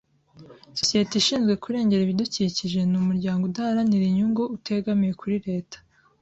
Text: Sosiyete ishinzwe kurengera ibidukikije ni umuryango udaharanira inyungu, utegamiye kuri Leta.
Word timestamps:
Sosiyete 0.79 1.13
ishinzwe 1.17 1.53
kurengera 1.63 2.01
ibidukikije 2.03 2.79
ni 2.89 2.95
umuryango 3.01 3.41
udaharanira 3.45 4.03
inyungu, 4.07 4.43
utegamiye 4.55 5.13
kuri 5.21 5.37
Leta. 5.47 5.77